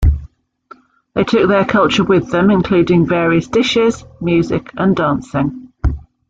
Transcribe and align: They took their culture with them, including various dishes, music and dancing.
They 1.13 1.23
took 1.23 1.47
their 1.47 1.63
culture 1.63 2.03
with 2.03 2.31
them, 2.31 2.49
including 2.49 3.05
various 3.05 3.47
dishes, 3.47 4.03
music 4.19 4.71
and 4.75 4.95
dancing. 4.95 5.71